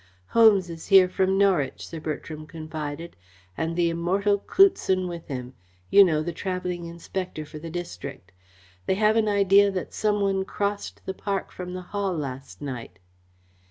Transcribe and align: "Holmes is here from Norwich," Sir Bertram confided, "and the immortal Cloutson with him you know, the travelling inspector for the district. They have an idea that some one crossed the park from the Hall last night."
"Holmes 0.29 0.67
is 0.67 0.87
here 0.87 1.07
from 1.07 1.37
Norwich," 1.37 1.85
Sir 1.87 1.99
Bertram 1.99 2.47
confided, 2.47 3.15
"and 3.55 3.75
the 3.75 3.91
immortal 3.91 4.39
Cloutson 4.39 5.07
with 5.07 5.27
him 5.27 5.53
you 5.91 6.03
know, 6.03 6.23
the 6.23 6.33
travelling 6.33 6.85
inspector 6.85 7.45
for 7.45 7.59
the 7.59 7.69
district. 7.69 8.31
They 8.87 8.95
have 8.95 9.15
an 9.15 9.27
idea 9.27 9.69
that 9.69 9.93
some 9.93 10.19
one 10.21 10.43
crossed 10.43 11.03
the 11.05 11.13
park 11.13 11.51
from 11.51 11.75
the 11.75 11.83
Hall 11.93 12.17
last 12.17 12.63
night." 12.63 12.97